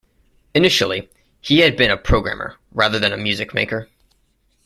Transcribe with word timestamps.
Initially, 0.55 1.11
he 1.41 1.59
had 1.59 1.77
been 1.77 1.91
a 1.91 1.95
programmer, 1.95 2.55
rather 2.71 2.97
than 2.97 3.13
a 3.13 3.17
music 3.17 3.53
maker. 3.53 3.87